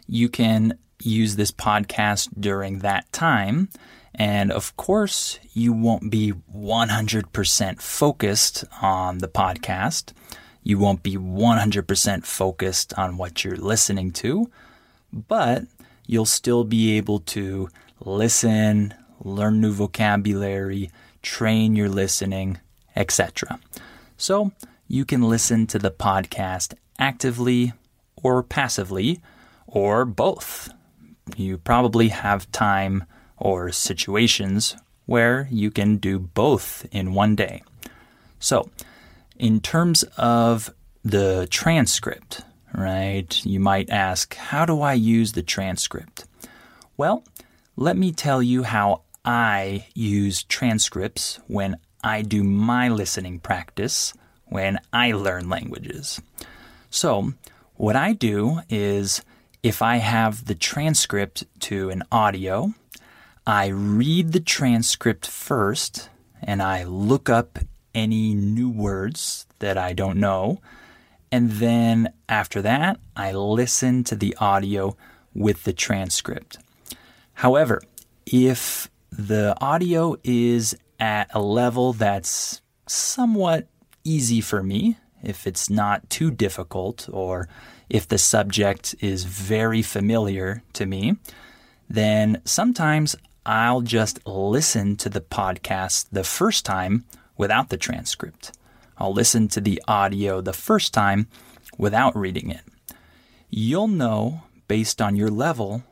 You 0.09 0.29
can 0.29 0.77
use 1.05 1.37
this 1.37 1.53
podcast 1.53 2.29
during 2.39 2.81
that 2.81 3.11
time. 3.13 3.69
And 4.15 4.53
of 4.53 4.77
course, 4.77 5.39
you 5.53 5.73
won't 5.73 6.11
be 6.11 6.33
100% 6.33 7.83
focused 7.83 8.65
on 8.81 9.19
the 9.19 9.29
podcast. 9.29 10.13
You 10.63 10.79
won't 10.79 11.03
be 11.03 11.17
100% 11.17 12.25
focused 12.25 12.95
on 12.99 13.17
what 13.17 13.45
you're 13.45 13.57
listening 13.57 14.13
to, 14.13 14.51
but 15.13 15.65
you'll 16.07 16.25
still 16.25 16.65
be 16.65 16.97
able 16.97 17.21
to 17.21 17.69
listen, 18.01 18.95
learn 19.21 19.61
new 19.61 19.73
vocabulary, 19.73 20.91
train 21.23 21.75
your 21.75 21.89
listening, 21.89 22.59
etc. 22.97 23.59
So 24.17 24.53
you 24.87 25.05
can 25.05 25.23
listen 25.23 25.67
to 25.69 25.79
the 25.79 25.91
podcast 25.91 26.75
actively 26.99 27.73
or 28.17 28.43
passively 28.43 29.21
or 29.67 30.05
both 30.05 30.71
you 31.37 31.59
probably 31.59 32.09
have 32.09 32.51
time 32.53 33.05
or 33.37 33.73
situations 33.73 34.77
where 35.07 35.49
you 35.51 35.71
can 35.71 35.97
do 35.97 36.19
both 36.19 36.87
in 36.91 37.15
one 37.15 37.37
day. 37.37 37.63
So, 38.39 38.71
in 39.37 39.61
terms 39.61 40.05
of 40.17 40.73
the 41.05 41.47
transcript, 41.51 42.43
right, 42.73 43.45
you 43.45 43.61
might 43.61 43.91
ask, 43.91 44.35
how 44.35 44.65
do 44.65 44.81
I 44.81 44.95
use 44.95 45.33
the 45.33 45.43
transcript? 45.43 46.25
Well, 46.97 47.25
let 47.77 47.97
me 47.97 48.13
tell 48.13 48.43
you 48.43 48.63
how 48.63 49.03
I 49.25 49.87
use 49.95 50.45
transcripts 50.45 51.41
when 51.49 51.79
I 52.03 52.23
do 52.23 52.45
my 52.45 52.89
listening 52.89 53.41
practice 53.41 54.15
when 54.47 54.79
I 54.93 55.13
learn 55.13 55.49
languages. 55.49 56.21
So, 56.91 57.33
what 57.75 57.97
I 57.97 58.13
do 58.13 58.61
is 58.69 59.23
if 59.65 59.81
I 59.81 59.97
have 59.97 60.45
the 60.45 60.55
transcript 60.55 61.45
to 61.61 61.89
an 61.89 62.03
audio, 62.13 62.75
I 63.47 63.69
read 63.69 64.33
the 64.33 64.41
transcript 64.41 65.27
first 65.27 66.11
and 66.43 66.63
I 66.63 66.85
look 66.85 67.31
up 67.31 67.59
any 67.95 68.35
new 68.35 68.69
words 68.69 69.47
that 69.61 69.79
I 69.79 69.95
don't 69.95 70.21
know. 70.21 70.61
And 71.33 71.51
then 71.53 72.13
after 72.29 72.61
that, 72.61 73.01
I 73.17 73.33
listen 73.33 74.05
to 74.05 74.15
the 74.15 74.37
audio 74.39 74.99
with 75.33 75.65
the 75.65 75.73
transcript. 75.73 76.59
However, 77.33 77.81
if 78.27 78.91
the 79.11 79.57
audio 79.63 80.17
is 80.23 80.77
at 81.01 81.31
a 81.35 81.41
level 81.41 81.95
that's 81.95 82.61
somewhat 82.87 83.67
easy 84.05 84.43
for 84.43 84.63
me, 84.63 84.99
if 85.23 85.47
it's 85.47 85.71
not 85.71 86.11
too 86.11 86.31
difficult, 86.31 87.09
or 87.11 87.49
if 87.89 88.09
the 88.09 88.19
subject 88.19 88.95
is 89.01 89.25
very 89.25 89.83
familiar 89.83 90.63
to 90.73 90.87
me, 90.87 91.17
then 91.89 92.41
sometimes 92.45 93.17
I'll 93.47 93.83
just 93.83 94.27
listen 94.27 94.97
to 94.97 95.09
the 95.09 95.21
podcast 95.21 96.07
the 96.11 96.25
first 96.25 96.65
time 96.65 97.05
without 97.37 97.69
the 97.69 97.77
transcript. 97.77 98.53
I'll 98.97 99.13
listen 99.13 99.49
to 99.49 99.61
the 99.61 99.83
audio 99.87 100.41
the 100.41 100.53
first 100.53 100.95
time 100.95 101.27
without 101.77 102.17
reading 102.17 102.51
it. 102.51 102.63
You'll 103.51 103.89
know 103.89 104.43
based 104.67 105.03
on 105.03 105.17
your 105.17 105.31
level 105.31 105.83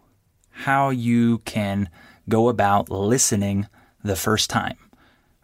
how 0.51 0.91
you 0.91 1.39
can 1.39 1.89
go 2.29 2.49
about 2.49 2.91
listening 2.91 3.67
the 4.03 4.17
first 4.17 4.49
time, 4.51 4.79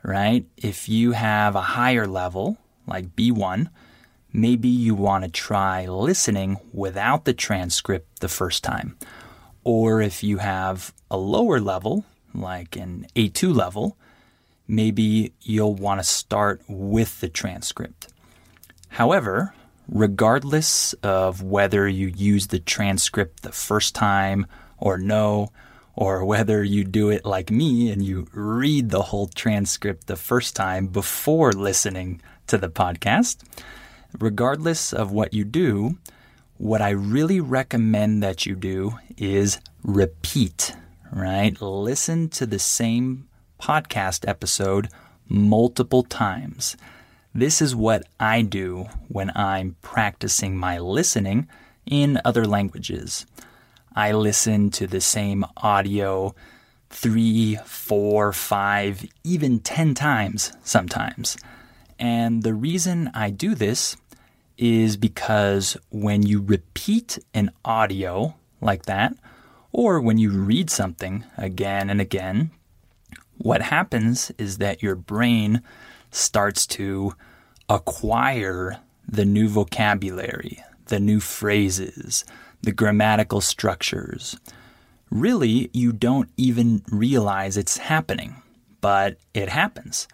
right? 0.02 0.46
If 0.56 0.88
you 0.88 1.12
have 1.12 1.54
a 1.56 1.60
higher 1.60 2.06
level, 2.06 2.56
like 2.86 3.14
B1, 3.14 3.68
maybe 4.32 4.68
you 4.68 4.94
want 4.94 5.24
to 5.24 5.30
try 5.30 5.86
listening 5.86 6.58
without 6.72 7.24
the 7.24 7.32
transcript 7.32 8.20
the 8.20 8.28
first 8.28 8.62
time. 8.64 8.96
Or 9.64 10.00
if 10.00 10.22
you 10.22 10.38
have 10.38 10.92
a 11.10 11.16
lower 11.16 11.60
level, 11.60 12.04
like 12.34 12.76
an 12.76 13.06
A2 13.14 13.54
level, 13.54 13.96
maybe 14.66 15.32
you'll 15.42 15.74
want 15.74 16.00
to 16.00 16.04
start 16.04 16.62
with 16.68 17.20
the 17.20 17.28
transcript. 17.28 18.08
However, 18.90 19.54
regardless 19.88 20.92
of 21.02 21.42
whether 21.42 21.88
you 21.88 22.08
use 22.08 22.48
the 22.48 22.58
transcript 22.58 23.42
the 23.42 23.52
first 23.52 23.94
time 23.94 24.46
or 24.78 24.98
no, 24.98 25.50
or 25.94 26.24
whether 26.24 26.62
you 26.62 26.84
do 26.84 27.10
it 27.10 27.24
like 27.24 27.50
me 27.50 27.90
and 27.90 28.04
you 28.04 28.28
read 28.32 28.90
the 28.90 29.02
whole 29.02 29.26
transcript 29.26 30.06
the 30.06 30.14
first 30.14 30.54
time 30.54 30.86
before 30.86 31.52
listening 31.52 32.20
to 32.46 32.56
the 32.56 32.68
podcast, 32.68 33.42
regardless 34.18 34.92
of 34.92 35.12
what 35.12 35.34
you 35.34 35.44
do, 35.44 35.98
what 36.56 36.82
I 36.82 36.90
really 36.90 37.40
recommend 37.40 38.22
that 38.22 38.46
you 38.46 38.54
do 38.54 38.98
is 39.16 39.58
repeat, 39.82 40.74
right? 41.12 41.60
Listen 41.60 42.28
to 42.30 42.46
the 42.46 42.58
same 42.58 43.28
podcast 43.60 44.26
episode 44.28 44.88
multiple 45.28 46.02
times. 46.02 46.76
This 47.34 47.60
is 47.62 47.76
what 47.76 48.06
I 48.18 48.42
do 48.42 48.86
when 49.08 49.30
I'm 49.36 49.76
practicing 49.82 50.56
my 50.56 50.78
listening 50.78 51.46
in 51.86 52.20
other 52.24 52.46
languages. 52.46 53.26
I 53.94 54.12
listen 54.12 54.70
to 54.70 54.86
the 54.86 55.00
same 55.00 55.44
audio 55.56 56.34
three, 56.90 57.56
four, 57.64 58.32
five, 58.32 59.04
even 59.24 59.60
10 59.60 59.94
times 59.94 60.52
sometimes. 60.62 61.36
And 61.98 62.42
the 62.42 62.54
reason 62.54 63.10
I 63.14 63.30
do 63.30 63.54
this 63.54 63.96
is 64.56 64.96
because 64.96 65.76
when 65.90 66.22
you 66.22 66.40
repeat 66.40 67.18
an 67.34 67.50
audio 67.64 68.34
like 68.60 68.86
that, 68.86 69.14
or 69.72 70.00
when 70.00 70.18
you 70.18 70.30
read 70.30 70.70
something 70.70 71.24
again 71.36 71.90
and 71.90 72.00
again, 72.00 72.50
what 73.36 73.62
happens 73.62 74.32
is 74.38 74.58
that 74.58 74.82
your 74.82 74.96
brain 74.96 75.62
starts 76.10 76.66
to 76.66 77.14
acquire 77.68 78.80
the 79.06 79.24
new 79.24 79.48
vocabulary, 79.48 80.62
the 80.86 80.98
new 80.98 81.20
phrases, 81.20 82.24
the 82.62 82.72
grammatical 82.72 83.40
structures. 83.40 84.36
Really, 85.10 85.70
you 85.72 85.92
don't 85.92 86.30
even 86.36 86.82
realize 86.90 87.56
it's 87.56 87.78
happening, 87.78 88.42
but 88.80 89.18
it 89.34 89.48
happens. 89.48 90.08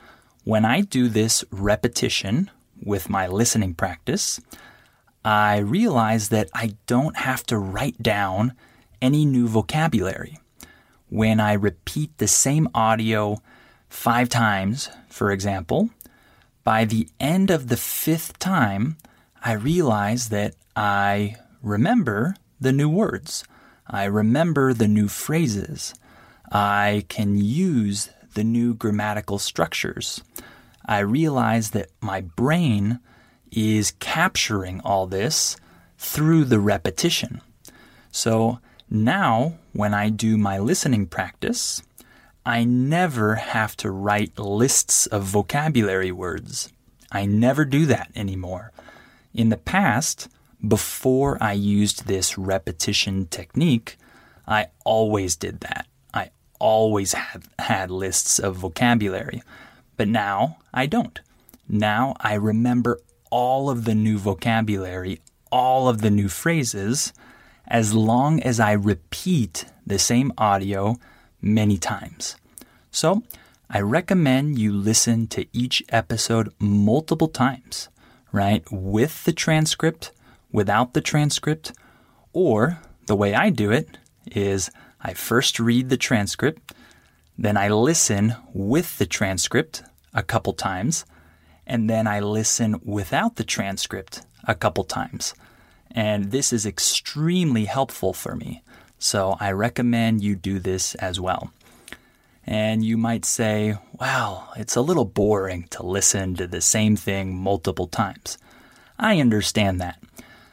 When 0.44 0.66
I 0.66 0.82
do 0.82 1.08
this 1.08 1.42
repetition 1.50 2.50
with 2.82 3.08
my 3.08 3.26
listening 3.26 3.72
practice, 3.72 4.42
I 5.24 5.56
realize 5.56 6.28
that 6.28 6.50
I 6.52 6.74
don't 6.86 7.16
have 7.16 7.44
to 7.44 7.56
write 7.56 8.02
down 8.02 8.52
any 9.00 9.24
new 9.24 9.48
vocabulary. 9.48 10.38
When 11.08 11.40
I 11.40 11.54
repeat 11.54 12.18
the 12.18 12.28
same 12.28 12.68
audio 12.74 13.38
five 13.88 14.28
times, 14.28 14.90
for 15.08 15.30
example, 15.30 15.88
by 16.62 16.84
the 16.84 17.08
end 17.18 17.50
of 17.50 17.68
the 17.68 17.78
fifth 17.78 18.38
time, 18.38 18.98
I 19.42 19.52
realize 19.52 20.28
that 20.28 20.56
I 20.76 21.36
remember 21.62 22.36
the 22.60 22.72
new 22.72 22.90
words. 22.90 23.44
I 23.86 24.04
remember 24.04 24.74
the 24.74 24.88
new 24.88 25.08
phrases. 25.08 25.94
I 26.52 27.06
can 27.08 27.38
use 27.38 28.10
the 28.34 28.44
new 28.44 28.74
grammatical 28.74 29.38
structures. 29.38 30.22
I 30.86 30.98
realize 30.98 31.70
that 31.70 31.90
my 32.00 32.20
brain 32.20 33.00
is 33.50 33.92
capturing 34.00 34.80
all 34.80 35.06
this 35.06 35.56
through 35.98 36.44
the 36.44 36.60
repetition. 36.60 37.40
So 38.10 38.58
now, 38.90 39.54
when 39.72 39.94
I 39.94 40.10
do 40.10 40.36
my 40.36 40.58
listening 40.58 41.06
practice, 41.06 41.82
I 42.44 42.64
never 42.64 43.36
have 43.36 43.76
to 43.78 43.90
write 43.90 44.38
lists 44.38 45.06
of 45.06 45.22
vocabulary 45.22 46.12
words. 46.12 46.70
I 47.10 47.24
never 47.26 47.64
do 47.64 47.86
that 47.86 48.10
anymore. 48.14 48.72
In 49.32 49.48
the 49.48 49.56
past, 49.56 50.28
before 50.66 51.38
I 51.40 51.52
used 51.52 52.06
this 52.06 52.36
repetition 52.36 53.26
technique, 53.26 53.96
I 54.46 54.66
always 54.84 55.36
did 55.36 55.60
that. 55.60 55.86
Always 56.58 57.12
had, 57.12 57.44
had 57.58 57.90
lists 57.90 58.38
of 58.38 58.56
vocabulary. 58.56 59.42
But 59.96 60.08
now 60.08 60.58
I 60.72 60.86
don't. 60.86 61.20
Now 61.68 62.14
I 62.20 62.34
remember 62.34 63.00
all 63.30 63.70
of 63.70 63.84
the 63.84 63.94
new 63.94 64.18
vocabulary, 64.18 65.20
all 65.50 65.88
of 65.88 66.00
the 66.00 66.10
new 66.10 66.28
phrases, 66.28 67.12
as 67.66 67.94
long 67.94 68.42
as 68.42 68.60
I 68.60 68.72
repeat 68.72 69.66
the 69.86 69.98
same 69.98 70.32
audio 70.38 70.96
many 71.40 71.78
times. 71.78 72.36
So 72.90 73.22
I 73.68 73.80
recommend 73.80 74.58
you 74.58 74.72
listen 74.72 75.26
to 75.28 75.46
each 75.52 75.82
episode 75.88 76.52
multiple 76.58 77.28
times, 77.28 77.88
right? 78.32 78.64
With 78.70 79.24
the 79.24 79.32
transcript 79.32 80.12
without 80.54 80.94
the 80.94 81.00
transcript, 81.00 81.72
or 82.32 82.78
the 83.06 83.16
way 83.16 83.34
I 83.34 83.50
do 83.50 83.72
it 83.72 83.98
is 84.30 84.70
I 85.04 85.12
first 85.12 85.60
read 85.60 85.90
the 85.90 85.98
transcript, 85.98 86.72
then 87.36 87.56
I 87.56 87.68
listen 87.68 88.36
with 88.54 88.96
the 88.96 89.06
transcript 89.06 89.82
a 90.14 90.22
couple 90.22 90.54
times, 90.54 91.04
and 91.66 91.90
then 91.90 92.06
I 92.06 92.20
listen 92.20 92.80
without 92.82 93.36
the 93.36 93.44
transcript 93.44 94.22
a 94.48 94.54
couple 94.54 94.84
times. 94.84 95.34
And 95.90 96.30
this 96.30 96.52
is 96.52 96.64
extremely 96.64 97.66
helpful 97.66 98.14
for 98.14 98.34
me. 98.34 98.62
So 98.98 99.36
I 99.40 99.52
recommend 99.52 100.22
you 100.22 100.36
do 100.36 100.58
this 100.58 100.94
as 100.94 101.20
well. 101.20 101.52
And 102.46 102.84
you 102.84 102.96
might 102.96 103.24
say, 103.24 103.76
wow, 104.00 104.48
it's 104.56 104.76
a 104.76 104.82
little 104.82 105.04
boring 105.04 105.66
to 105.70 105.84
listen 105.84 106.34
to 106.36 106.46
the 106.46 106.60
same 106.60 106.96
thing 106.96 107.34
multiple 107.34 107.86
times. 107.86 108.38
I 108.98 109.20
understand 109.20 109.80
that. 109.80 110.02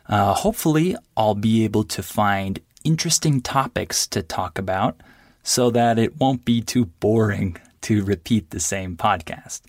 Uh, 0.08 0.34
hopefully, 0.34 0.96
I'll 1.16 1.36
be 1.36 1.64
able 1.64 1.84
to 1.86 2.04
find 2.04 2.60
interesting 2.84 3.41
topics 3.41 4.08
to 4.08 4.22
talk 4.22 4.58
about 4.58 5.00
so 5.44 5.70
that 5.72 5.98
it 5.98 6.20
won't 6.20 6.46
be 6.46 6.62
too 6.62 6.86
boring 6.86 7.58
to 7.82 8.04
repeat 8.04 8.50
the 8.50 8.60
same 8.60 8.96
podcast. 8.96 9.62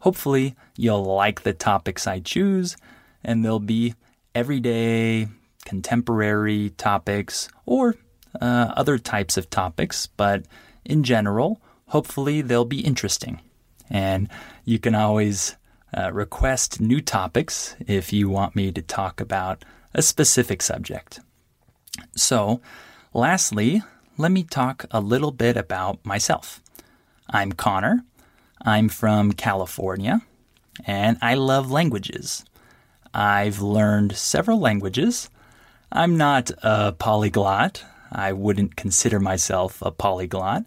Hopefully, 0.00 0.54
you'll 0.76 1.04
like 1.04 1.42
the 1.42 1.54
topics 1.54 2.06
I 2.06 2.20
choose, 2.20 2.76
and 3.22 3.44
they'll 3.44 3.58
be 3.58 3.94
everyday, 4.34 5.28
contemporary 5.64 6.70
topics 6.70 7.48
or 7.64 7.96
uh, 8.40 8.72
other 8.76 8.98
types 8.98 9.36
of 9.36 9.48
topics, 9.48 10.06
but 10.06 10.44
in 10.84 11.02
general, 11.04 11.60
hopefully 11.88 12.42
they'll 12.42 12.64
be 12.64 12.80
interesting. 12.80 13.40
And 13.88 14.28
you 14.64 14.78
can 14.78 14.94
always 14.94 15.56
uh, 15.96 16.12
request 16.12 16.80
new 16.80 17.00
topics 17.00 17.76
if 17.86 18.12
you 18.12 18.28
want 18.28 18.56
me 18.56 18.72
to 18.72 18.82
talk 18.82 19.20
about 19.20 19.64
a 19.94 20.02
specific 20.02 20.60
subject. 20.60 21.20
So, 22.16 22.60
lastly, 23.12 23.82
let 24.16 24.30
me 24.30 24.42
talk 24.42 24.86
a 24.90 25.00
little 25.00 25.32
bit 25.32 25.56
about 25.56 26.04
myself. 26.04 26.60
I'm 27.28 27.52
Connor. 27.52 28.04
I'm 28.62 28.88
from 28.88 29.32
California, 29.32 30.22
and 30.86 31.18
I 31.20 31.34
love 31.34 31.70
languages. 31.70 32.44
I've 33.12 33.60
learned 33.60 34.16
several 34.16 34.58
languages. 34.58 35.28
I'm 35.92 36.16
not 36.16 36.50
a 36.62 36.92
polyglot. 36.92 37.84
I 38.10 38.32
wouldn't 38.32 38.76
consider 38.76 39.20
myself 39.20 39.82
a 39.82 39.90
polyglot, 39.90 40.64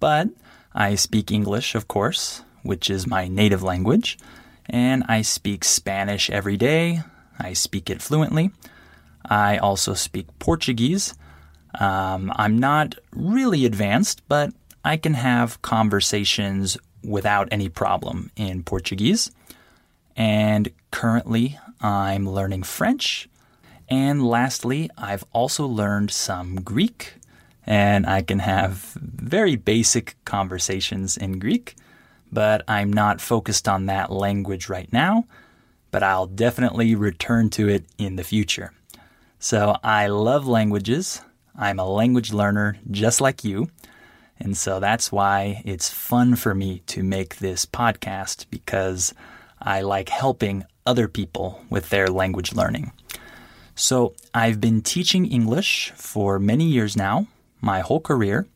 but 0.00 0.28
I 0.74 0.94
speak 0.94 1.30
English, 1.30 1.74
of 1.74 1.88
course, 1.88 2.42
which 2.62 2.90
is 2.90 3.06
my 3.06 3.28
native 3.28 3.62
language, 3.62 4.18
and 4.66 5.04
I 5.08 5.22
speak 5.22 5.64
Spanish 5.64 6.28
every 6.30 6.56
day. 6.56 7.00
I 7.38 7.52
speak 7.52 7.88
it 7.88 8.02
fluently. 8.02 8.50
I 9.28 9.58
also 9.58 9.94
speak 9.94 10.26
Portuguese. 10.38 11.14
Um, 11.78 12.32
I'm 12.36 12.58
not 12.58 12.94
really 13.12 13.66
advanced, 13.66 14.22
but 14.28 14.52
I 14.84 14.96
can 14.96 15.14
have 15.14 15.60
conversations 15.62 16.78
without 17.04 17.48
any 17.50 17.68
problem 17.68 18.30
in 18.36 18.62
Portuguese. 18.62 19.30
And 20.16 20.70
currently, 20.90 21.58
I'm 21.80 22.28
learning 22.28 22.62
French. 22.62 23.28
And 23.88 24.26
lastly, 24.26 24.90
I've 24.96 25.24
also 25.32 25.66
learned 25.66 26.10
some 26.10 26.56
Greek, 26.56 27.14
and 27.66 28.06
I 28.06 28.22
can 28.22 28.40
have 28.40 28.96
very 29.02 29.56
basic 29.56 30.16
conversations 30.24 31.16
in 31.16 31.38
Greek, 31.38 31.76
but 32.32 32.64
I'm 32.66 32.92
not 32.92 33.20
focused 33.20 33.68
on 33.68 33.86
that 33.86 34.10
language 34.10 34.68
right 34.68 34.92
now, 34.92 35.24
but 35.90 36.02
I'll 36.02 36.26
definitely 36.26 36.94
return 36.94 37.50
to 37.50 37.68
it 37.68 37.84
in 37.98 38.16
the 38.16 38.24
future. 38.24 38.72
So 39.38 39.76
I 39.82 40.08
love 40.08 40.46
languages. 40.46 41.22
I'm 41.56 41.78
a 41.78 41.88
language 41.88 42.32
learner 42.32 42.78
just 42.90 43.20
like 43.20 43.44
you. 43.44 43.68
And 44.38 44.56
so 44.56 44.80
that's 44.80 45.10
why 45.10 45.62
it's 45.64 45.90
fun 45.90 46.36
for 46.36 46.54
me 46.54 46.80
to 46.86 47.02
make 47.02 47.36
this 47.36 47.64
podcast 47.64 48.46
because 48.50 49.14
I 49.60 49.80
like 49.80 50.08
helping 50.08 50.64
other 50.84 51.08
people 51.08 51.64
with 51.70 51.88
their 51.88 52.08
language 52.08 52.54
learning. 52.54 52.92
So 53.74 54.14
I've 54.34 54.60
been 54.60 54.82
teaching 54.82 55.26
English 55.26 55.92
for 55.96 56.38
many 56.38 56.64
years 56.64 56.96
now, 56.96 57.26
my 57.60 57.80
whole 57.80 58.00
career, 58.00 58.46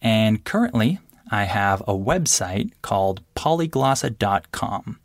and 0.00 0.44
currently 0.44 0.98
I 1.30 1.44
have 1.44 1.80
a 1.82 1.94
website 1.94 2.72
called 2.82 3.22
polyglossa.com. 3.34 5.00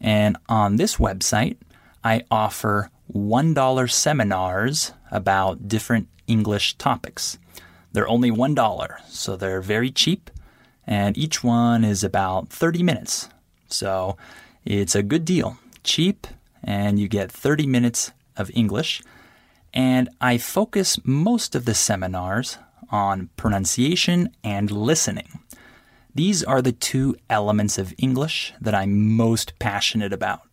And 0.00 0.36
on 0.48 0.76
this 0.76 0.96
website, 0.96 1.56
I 2.04 2.22
offer 2.30 2.90
$1 3.12 3.90
seminars 3.90 4.92
about 5.10 5.68
different 5.68 6.08
English 6.26 6.76
topics. 6.78 7.38
They're 7.92 8.08
only 8.08 8.30
$1, 8.30 9.00
so 9.08 9.36
they're 9.36 9.60
very 9.60 9.90
cheap, 9.90 10.30
and 10.86 11.16
each 11.16 11.42
one 11.42 11.84
is 11.84 12.04
about 12.04 12.48
30 12.50 12.82
minutes. 12.82 13.28
So 13.68 14.16
it's 14.64 14.94
a 14.94 15.02
good 15.02 15.24
deal. 15.24 15.58
Cheap, 15.82 16.26
and 16.62 16.98
you 16.98 17.08
get 17.08 17.32
30 17.32 17.66
minutes 17.66 18.12
of 18.36 18.50
English. 18.54 19.02
And 19.72 20.08
I 20.20 20.38
focus 20.38 20.98
most 21.04 21.54
of 21.54 21.64
the 21.64 21.74
seminars 21.74 22.58
on 22.90 23.30
pronunciation 23.36 24.30
and 24.44 24.70
listening. 24.70 25.40
These 26.14 26.42
are 26.42 26.62
the 26.62 26.72
two 26.72 27.16
elements 27.28 27.76
of 27.76 27.94
English 27.98 28.54
that 28.60 28.74
I'm 28.74 29.16
most 29.16 29.58
passionate 29.58 30.12
about. 30.12 30.45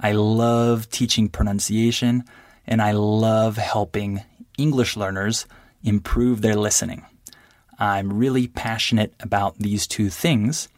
I 0.00 0.12
love 0.12 0.90
teaching 0.90 1.28
pronunciation 1.28 2.24
and 2.66 2.82
I 2.82 2.92
love 2.92 3.56
helping 3.56 4.22
English 4.58 4.96
learners 4.96 5.46
improve 5.82 6.42
their 6.42 6.56
listening. 6.56 7.04
I'm 7.78 8.12
really 8.12 8.48
passionate 8.48 9.14
about 9.20 9.58
these 9.58 9.86
two 9.86 10.10
things 10.10 10.68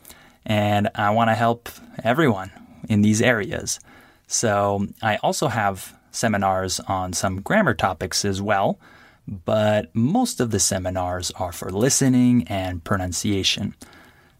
and 0.44 0.88
I 0.94 1.10
want 1.10 1.30
to 1.30 1.34
help 1.34 1.68
everyone 2.02 2.50
in 2.88 3.02
these 3.02 3.22
areas. 3.22 3.80
So 4.26 4.86
I 5.02 5.16
also 5.16 5.48
have 5.48 5.94
seminars 6.10 6.80
on 6.80 7.12
some 7.12 7.40
grammar 7.40 7.74
topics 7.74 8.24
as 8.24 8.40
well, 8.42 8.78
but 9.26 9.94
most 9.94 10.40
of 10.40 10.50
the 10.50 10.60
seminars 10.60 11.30
are 11.32 11.52
for 11.52 11.70
listening 11.70 12.44
and 12.48 12.82
pronunciation. 12.82 13.74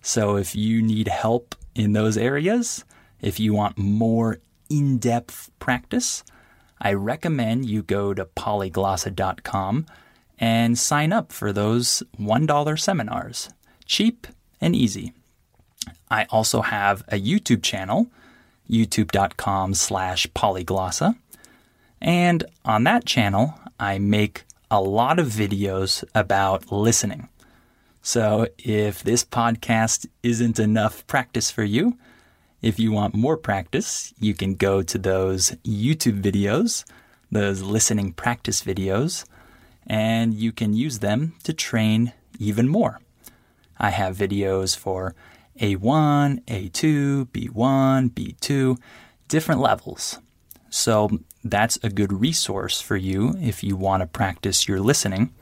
So 0.02 0.36
if 0.36 0.56
you 0.56 0.82
need 0.82 1.08
help 1.08 1.54
in 1.74 1.92
those 1.92 2.16
areas, 2.16 2.84
if 3.20 3.38
you 3.38 3.52
want 3.52 3.78
more 3.78 4.38
in 4.68 4.98
depth 4.98 5.50
practice, 5.59 6.22
I 6.81 6.92
recommend 6.92 7.66
you 7.66 7.83
go 7.83 8.14
to 8.14 8.24
polyglossa.com 8.24 9.87
and 10.38 10.78
sign 10.78 11.12
up 11.12 11.33
for 11.33 11.52
those 11.52 12.02
$1 12.18 12.78
seminars. 12.78 13.50
Cheap 13.85 14.26
and 14.61 14.76
easy. 14.76 15.12
I 16.11 16.24
also 16.31 16.62
have 16.62 17.02
a 17.09 17.20
YouTube 17.20 17.62
channel, 17.62 18.09
youtube.com 18.70 19.74
slash 19.74 20.26
polyglossa. 20.28 21.16
And 22.00 22.44
on 22.64 22.85
that 22.85 23.04
channel, 23.04 23.59
I 23.81 23.98
make 23.98 24.44
a 24.70 24.81
lot 24.81 25.18
of 25.18 25.28
videos 25.28 26.04
about 26.14 26.70
listening. 26.70 27.28
So 28.02 28.46
if 28.59 29.02
this 29.02 29.24
podcast 29.24 30.07
isn't 30.22 30.59
enough 30.59 31.07
practice 31.07 31.50
for 31.50 31.64
you, 31.64 31.98
if 32.60 32.78
you 32.78 32.92
want 32.92 33.14
more 33.14 33.36
practice, 33.36 34.12
you 34.18 34.34
can 34.34 34.54
go 34.54 34.82
to 34.82 34.98
those 34.98 35.52
YouTube 35.64 36.22
videos, 36.22 36.84
those 37.30 37.62
listening 37.62 38.12
practice 38.12 38.62
videos, 38.62 39.24
and 39.86 40.34
you 40.34 40.52
can 40.52 40.74
use 40.74 40.98
them 40.98 41.34
to 41.44 41.52
train 41.52 42.12
even 42.38 42.68
more. 42.68 43.00
I 43.78 43.90
have 43.90 44.16
videos 44.16 44.76
for 44.76 45.14
A1, 45.60 46.44
A2, 46.44 47.26
B1, 47.26 48.10
B2, 48.10 48.78
different 49.28 49.60
levels. 49.60 50.18
So 50.70 51.20
that's 51.44 51.78
a 51.82 51.88
good 51.88 52.12
resource 52.12 52.80
for 52.80 52.96
you 52.96 53.34
if 53.40 53.62
you 53.62 53.76
want 53.76 54.02
to 54.02 54.06
practice 54.06 54.68
your 54.68 54.80
listening. 54.80 55.32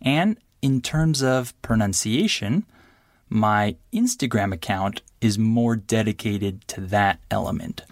And 0.00 0.36
in 0.62 0.80
terms 0.80 1.22
of 1.22 1.60
pronunciation, 1.62 2.66
my 3.34 3.74
Instagram 3.92 4.54
account 4.54 5.02
is 5.20 5.38
more 5.38 5.74
dedicated 5.74 6.66
to 6.68 6.80
that 6.80 7.18
element. 7.32 7.82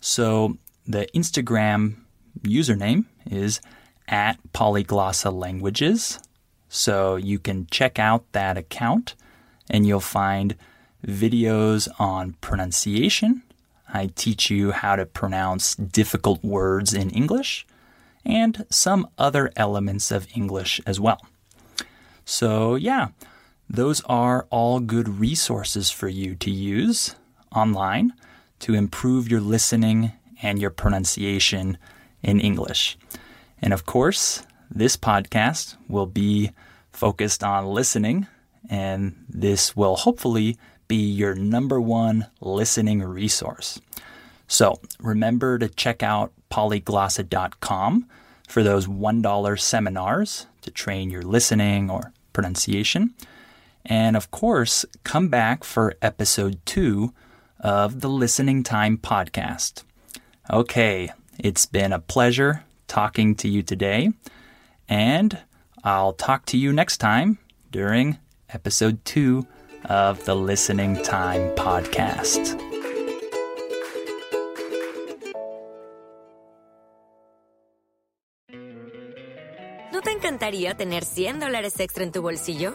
So 0.00 0.58
the 0.86 1.06
Instagram 1.14 1.96
username 2.42 3.06
is 3.24 3.62
at 4.08 4.38
Polyglossa 4.52 5.32
Languages. 5.32 6.20
So 6.68 7.16
you 7.16 7.38
can 7.38 7.66
check 7.70 7.98
out 7.98 8.30
that 8.32 8.58
account 8.58 9.14
and 9.70 9.86
you'll 9.86 10.00
find 10.00 10.54
videos 11.06 11.88
on 11.98 12.34
pronunciation. 12.42 13.42
I 13.92 14.10
teach 14.14 14.50
you 14.50 14.72
how 14.72 14.96
to 14.96 15.06
pronounce 15.06 15.76
difficult 15.76 16.44
words 16.44 16.92
in 16.92 17.08
English 17.08 17.66
and 18.22 18.66
some 18.68 19.08
other 19.16 19.50
elements 19.56 20.10
of 20.10 20.28
English 20.34 20.78
as 20.86 21.00
well. 21.00 21.26
So, 22.26 22.74
yeah, 22.74 23.08
those 23.70 24.02
are 24.06 24.48
all 24.50 24.80
good 24.80 25.08
resources 25.08 25.90
for 25.90 26.08
you 26.08 26.34
to 26.34 26.50
use 26.50 27.14
online 27.54 28.12
to 28.58 28.74
improve 28.74 29.30
your 29.30 29.40
listening 29.40 30.12
and 30.42 30.60
your 30.60 30.70
pronunciation 30.70 31.78
in 32.20 32.40
English. 32.40 32.98
And 33.62 33.72
of 33.72 33.86
course, 33.86 34.44
this 34.68 34.96
podcast 34.96 35.76
will 35.88 36.06
be 36.06 36.50
focused 36.92 37.44
on 37.44 37.66
listening, 37.66 38.26
and 38.68 39.14
this 39.28 39.76
will 39.76 39.96
hopefully 39.96 40.58
be 40.88 40.96
your 40.96 41.36
number 41.36 41.80
one 41.80 42.26
listening 42.40 43.00
resource. 43.02 43.80
So 44.48 44.80
remember 44.98 45.58
to 45.58 45.68
check 45.68 46.02
out 46.02 46.32
polyglossa.com 46.50 48.08
for 48.48 48.64
those 48.64 48.88
$1 48.88 49.60
seminars 49.60 50.46
to 50.62 50.72
train 50.72 51.08
your 51.08 51.22
listening 51.22 51.88
or 51.88 52.12
pronunciation. 52.32 53.14
And 53.84 54.16
of 54.16 54.30
course, 54.30 54.84
come 55.04 55.28
back 55.28 55.64
for 55.64 55.94
episode 56.02 56.64
two 56.64 57.12
of 57.58 58.00
the 58.00 58.08
Listening 58.08 58.62
Time 58.62 58.98
podcast. 58.98 59.84
Okay, 60.50 61.10
it's 61.38 61.66
been 61.66 61.92
a 61.92 61.98
pleasure 61.98 62.64
talking 62.88 63.34
to 63.36 63.48
you 63.48 63.62
today, 63.62 64.10
and 64.88 65.38
I'll 65.84 66.12
talk 66.12 66.46
to 66.46 66.58
you 66.58 66.72
next 66.72 66.98
time 66.98 67.38
during 67.70 68.18
episode 68.48 69.04
two 69.04 69.46
of 69.84 70.24
the 70.24 70.34
Listening 70.34 71.02
Time 71.02 71.54
podcast. 71.54 72.58
¿No 79.92 80.00
te 80.02 80.12
encantaría 80.12 80.74
tener 80.74 81.04
100 81.04 81.40
dólares 81.40 81.78
extra 81.78 82.04
en 82.04 82.12
tu 82.12 82.22
bolsillo? 82.22 82.74